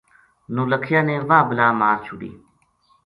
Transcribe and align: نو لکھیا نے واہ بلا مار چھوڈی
نو 0.53 0.61
لکھیا 0.71 0.99
نے 1.07 1.15
واہ 1.27 1.47
بلا 1.49 1.67
مار 1.79 1.97
چھوڈی 2.05 2.31